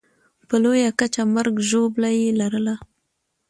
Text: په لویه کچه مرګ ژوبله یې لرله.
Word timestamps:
په 0.47 0.55
لویه 0.63 0.91
کچه 0.99 1.23
مرګ 1.35 1.55
ژوبله 1.69 2.09
یې 2.19 2.29
لرله. 2.39 2.75